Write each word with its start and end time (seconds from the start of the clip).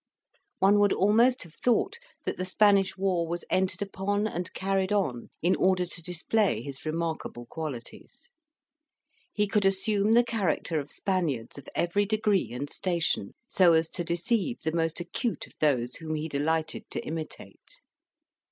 One 0.57 0.79
would 0.79 0.93
almost 0.93 1.43
have 1.43 1.53
thought 1.53 1.99
that 2.23 2.37
the 2.37 2.43
Spanish 2.45 2.97
war 2.97 3.27
was 3.27 3.45
entered 3.51 3.83
upon 3.83 4.25
and 4.25 4.51
carried 4.55 4.91
on 4.91 5.29
in 5.43 5.55
order 5.55 5.85
to 5.85 6.01
display 6.01 6.63
his 6.63 6.87
remarkable 6.87 7.45
qualities. 7.45 8.31
He 9.31 9.45
could 9.45 9.63
assume 9.63 10.13
the 10.13 10.23
character 10.23 10.79
of 10.79 10.91
Spaniards 10.91 11.59
of 11.59 11.69
every 11.75 12.07
degree 12.07 12.51
and 12.51 12.67
station, 12.67 13.35
so 13.47 13.73
as 13.73 13.89
to 13.89 14.03
deceive 14.03 14.61
the 14.61 14.71
most 14.73 14.99
acute 14.99 15.45
of 15.45 15.53
those 15.61 15.97
whom 15.97 16.15
he 16.15 16.27
delighted 16.27 16.89
to 16.89 17.05
imitate. 17.05 17.79